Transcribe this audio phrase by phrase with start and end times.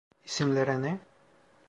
[0.25, 0.99] İsimleri ne?